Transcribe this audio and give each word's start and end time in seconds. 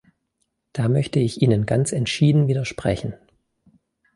Da 0.73 0.87
möchte 0.87 1.19
ich 1.19 1.43
Ihnen 1.43 1.67
ganz 1.67 1.91
entschieden 1.91 2.47
widersprechen. 2.47 3.13